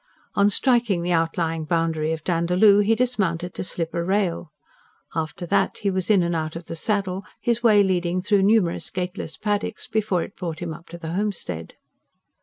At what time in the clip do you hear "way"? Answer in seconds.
7.61-7.83